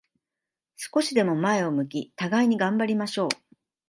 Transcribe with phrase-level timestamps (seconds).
[0.77, 3.29] 少しでも前を向き、互いに頑張りましょう。